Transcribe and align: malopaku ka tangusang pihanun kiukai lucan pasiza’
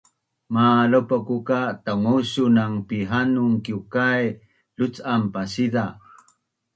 malopaku 0.53 1.37
ka 1.47 1.61
tangusang 1.85 2.75
pihanun 2.87 3.53
kiukai 3.65 4.23
lucan 4.77 5.21
pasiza’ 5.33 5.85